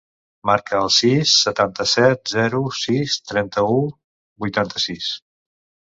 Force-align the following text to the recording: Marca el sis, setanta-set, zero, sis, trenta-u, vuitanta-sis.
Marca 0.49 0.79
el 0.85 0.87
sis, 0.95 1.33
setanta-set, 1.47 2.23
zero, 2.33 2.63
sis, 2.79 3.19
trenta-u, 3.33 3.77
vuitanta-sis. 4.47 5.13